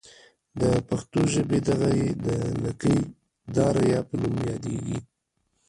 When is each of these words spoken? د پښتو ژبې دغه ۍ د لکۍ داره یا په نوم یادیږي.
د 0.59 0.61
پښتو 0.87 1.21
ژبې 1.33 1.59
دغه 1.69 1.89
ۍ 1.97 2.07
د 2.25 2.27
لکۍ 2.63 2.99
داره 3.55 3.83
یا 3.93 4.01
په 4.07 4.15
نوم 4.21 4.35
یادیږي. 4.49 4.99